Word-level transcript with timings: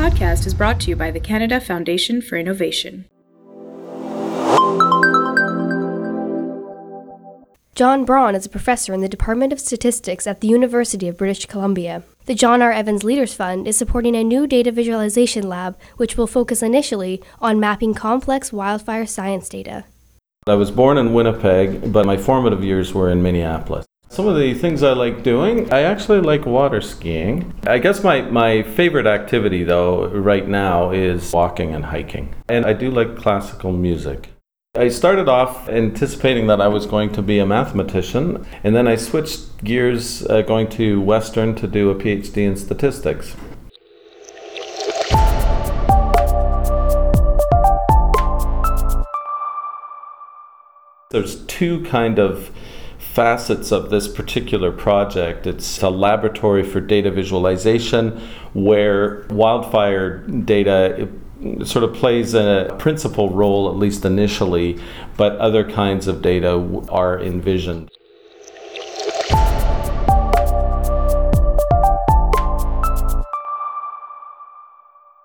podcast 0.00 0.46
is 0.46 0.54
brought 0.54 0.80
to 0.80 0.88
you 0.88 0.96
by 0.96 1.10
the 1.10 1.20
Canada 1.20 1.60
Foundation 1.60 2.22
for 2.22 2.38
Innovation. 2.38 3.04
John 7.74 8.06
Braun 8.06 8.34
is 8.34 8.46
a 8.46 8.48
professor 8.48 8.94
in 8.94 9.02
the 9.02 9.10
Department 9.10 9.52
of 9.52 9.60
Statistics 9.60 10.26
at 10.26 10.40
the 10.40 10.48
University 10.48 11.06
of 11.06 11.18
British 11.18 11.44
Columbia. 11.44 12.02
The 12.24 12.34
John 12.34 12.62
R. 12.62 12.72
Evans 12.72 13.04
Leaders 13.04 13.34
Fund 13.34 13.68
is 13.68 13.76
supporting 13.76 14.16
a 14.16 14.24
new 14.24 14.46
data 14.46 14.72
visualization 14.72 15.46
lab 15.46 15.76
which 15.98 16.16
will 16.16 16.26
focus 16.26 16.62
initially 16.62 17.22
on 17.38 17.60
mapping 17.60 17.92
complex 17.92 18.54
wildfire 18.54 19.04
science 19.04 19.50
data. 19.50 19.84
I 20.46 20.54
was 20.54 20.70
born 20.70 20.96
in 20.96 21.12
Winnipeg, 21.12 21.92
but 21.92 22.06
my 22.06 22.16
formative 22.16 22.64
years 22.64 22.94
were 22.94 23.10
in 23.10 23.22
Minneapolis. 23.22 23.84
Some 24.12 24.26
of 24.26 24.36
the 24.36 24.54
things 24.54 24.82
I 24.82 24.92
like 24.92 25.22
doing, 25.22 25.72
I 25.72 25.82
actually 25.82 26.18
like 26.18 26.44
water 26.44 26.80
skiing. 26.80 27.54
I 27.68 27.78
guess 27.78 28.02
my, 28.02 28.22
my 28.22 28.64
favorite 28.64 29.06
activity, 29.06 29.62
though, 29.62 30.08
right 30.08 30.48
now 30.48 30.90
is 30.90 31.32
walking 31.32 31.76
and 31.76 31.84
hiking. 31.84 32.34
And 32.48 32.66
I 32.66 32.72
do 32.72 32.90
like 32.90 33.16
classical 33.16 33.70
music. 33.70 34.30
I 34.74 34.88
started 34.88 35.28
off 35.28 35.68
anticipating 35.68 36.48
that 36.48 36.60
I 36.60 36.66
was 36.66 36.86
going 36.86 37.12
to 37.12 37.22
be 37.22 37.38
a 37.38 37.46
mathematician, 37.46 38.44
and 38.64 38.74
then 38.74 38.88
I 38.88 38.96
switched 38.96 39.62
gears 39.62 40.26
uh, 40.26 40.42
going 40.42 40.68
to 40.70 41.00
Western 41.00 41.54
to 41.54 41.68
do 41.68 41.90
a 41.90 41.94
PhD 41.94 42.38
in 42.38 42.56
statistics. 42.56 43.36
There's 51.12 51.44
two 51.46 51.84
kind 51.84 52.18
of 52.18 52.50
facets 53.00 53.72
of 53.72 53.90
this 53.90 54.06
particular 54.06 54.70
project. 54.70 55.46
It's 55.46 55.82
a 55.82 55.90
laboratory 55.90 56.62
for 56.62 56.80
data 56.80 57.10
visualization 57.10 58.20
where 58.52 59.26
wildfire 59.30 60.18
data 60.18 61.08
sort 61.64 61.84
of 61.84 61.94
plays 61.94 62.34
a 62.34 62.74
principal 62.78 63.30
role, 63.30 63.68
at 63.70 63.76
least 63.76 64.04
initially, 64.04 64.78
but 65.16 65.36
other 65.38 65.68
kinds 65.68 66.06
of 66.06 66.20
data 66.20 66.52
are 66.90 67.18
envisioned. 67.18 67.88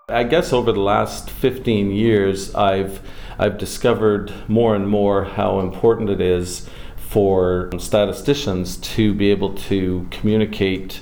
I 0.08 0.23
guess 0.23 0.53
over 0.53 0.72
the 0.72 0.80
last 0.80 1.30
15 1.30 1.92
years, 1.92 2.56
I've 2.56 3.02
I've 3.38 3.58
discovered 3.58 4.31
more 4.48 4.73
and 4.73 4.88
more 4.88 5.26
how 5.26 5.59
important 5.59 6.09
it 6.09 6.22
is 6.22 6.70
for 7.16 7.70
statisticians 7.80 8.76
to 8.76 9.14
be 9.14 9.32
able 9.32 9.54
to 9.54 10.06
communicate 10.12 11.00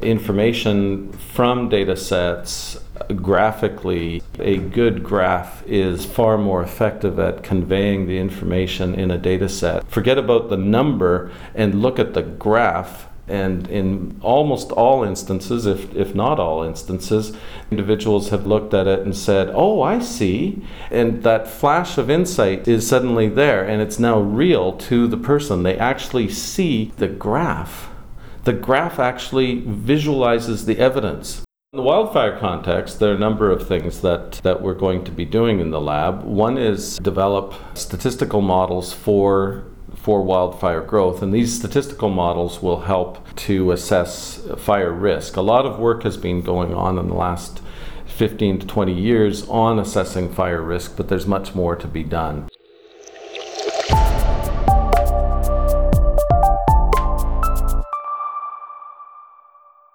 information 0.00 1.12
from 1.12 1.68
data 1.68 1.94
sets 1.94 2.80
graphically. 3.16 4.22
A 4.38 4.56
good 4.56 5.04
graph 5.04 5.62
is 5.66 6.06
far 6.06 6.38
more 6.38 6.62
effective 6.62 7.18
at 7.18 7.42
conveying 7.42 8.06
the 8.06 8.16
information 8.16 8.94
in 8.94 9.10
a 9.10 9.18
data 9.18 9.50
set. 9.50 9.86
Forget 9.86 10.16
about 10.16 10.48
the 10.48 10.56
number 10.56 11.30
and 11.54 11.82
look 11.82 11.98
at 11.98 12.14
the 12.14 12.22
graph 12.22 13.09
and 13.30 13.68
in 13.68 14.18
almost 14.22 14.72
all 14.72 15.04
instances, 15.04 15.66
if, 15.66 15.94
if 15.94 16.14
not 16.14 16.40
all 16.40 16.62
instances, 16.62 17.36
individuals 17.70 18.30
have 18.30 18.46
looked 18.46 18.74
at 18.74 18.86
it 18.86 19.00
and 19.00 19.16
said, 19.16 19.50
Oh, 19.54 19.82
I 19.82 20.00
see. 20.00 20.62
And 20.90 21.22
that 21.22 21.48
flash 21.48 21.96
of 21.96 22.10
insight 22.10 22.66
is 22.66 22.86
suddenly 22.86 23.28
there 23.28 23.64
and 23.64 23.80
it's 23.80 23.98
now 23.98 24.18
real 24.18 24.72
to 24.72 25.06
the 25.06 25.16
person. 25.16 25.62
They 25.62 25.78
actually 25.78 26.28
see 26.28 26.92
the 26.96 27.08
graph. 27.08 27.88
The 28.44 28.52
graph 28.52 28.98
actually 28.98 29.60
visualizes 29.60 30.66
the 30.66 30.78
evidence. 30.78 31.44
In 31.72 31.76
the 31.76 31.82
wildfire 31.84 32.36
context, 32.36 32.98
there 32.98 33.12
are 33.12 33.14
a 33.14 33.18
number 33.18 33.48
of 33.50 33.68
things 33.68 34.00
that, 34.00 34.32
that 34.42 34.60
we're 34.60 34.74
going 34.74 35.04
to 35.04 35.12
be 35.12 35.24
doing 35.24 35.60
in 35.60 35.70
the 35.70 35.80
lab. 35.80 36.24
One 36.24 36.58
is 36.58 36.98
develop 36.98 37.54
statistical 37.74 38.40
models 38.40 38.92
for 38.92 39.66
for 39.94 40.22
wildfire 40.22 40.80
growth. 40.80 41.22
And 41.22 41.32
these 41.32 41.56
statistical 41.56 42.08
models 42.08 42.62
will 42.62 42.82
help 42.82 43.34
to 43.36 43.72
assess 43.72 44.40
fire 44.58 44.92
risk. 44.92 45.36
A 45.36 45.42
lot 45.42 45.66
of 45.66 45.78
work 45.78 46.02
has 46.02 46.16
been 46.16 46.42
going 46.42 46.74
on 46.74 46.98
in 46.98 47.08
the 47.08 47.14
last 47.14 47.62
15 48.06 48.58
to 48.58 48.66
20 48.66 48.92
years 48.92 49.48
on 49.48 49.78
assessing 49.78 50.30
fire 50.30 50.60
risk, 50.60 50.96
but 50.96 51.08
there's 51.08 51.26
much 51.26 51.54
more 51.54 51.74
to 51.74 51.86
be 51.86 52.02
done. 52.02 52.49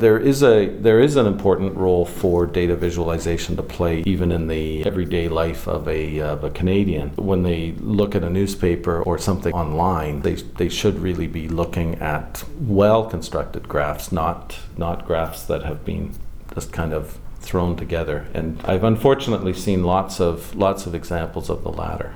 There 0.06 0.20
is 0.20 0.44
a 0.44 0.68
there 0.68 1.00
is 1.00 1.16
an 1.16 1.26
important 1.26 1.76
role 1.76 2.06
for 2.06 2.46
data 2.46 2.76
visualization 2.76 3.56
to 3.56 3.64
play 3.64 4.04
even 4.06 4.32
in 4.32 4.46
the 4.46 4.86
everyday 4.86 5.28
life 5.28 5.68
of 5.68 5.88
a, 5.88 6.20
of 6.20 6.44
a 6.44 6.52
Canadian. 6.52 7.10
When 7.16 7.42
they 7.42 7.72
look 7.80 8.14
at 8.14 8.24
a 8.24 8.30
newspaper 8.30 9.02
or 9.02 9.18
something 9.18 9.52
online, 9.52 10.22
they, 10.22 10.36
they 10.36 10.70
should 10.70 11.00
really 11.00 11.26
be 11.26 11.48
looking 11.48 11.96
at 11.96 12.44
well 12.60 13.10
constructed 13.10 13.68
graphs, 13.68 14.12
not 14.12 14.60
not 14.78 15.08
graphs 15.08 15.42
that 15.48 15.64
have 15.64 15.84
been 15.84 16.14
just 16.54 16.72
kind 16.72 16.94
of 16.94 17.18
thrown 17.40 17.76
together. 17.76 18.28
And 18.36 18.62
I've 18.64 18.84
unfortunately 18.84 19.54
seen 19.54 19.84
lots 19.84 20.22
of 20.22 20.56
lots 20.56 20.86
of 20.86 20.94
examples 20.94 21.50
of 21.50 21.64
the 21.64 21.72
latter. 21.72 22.14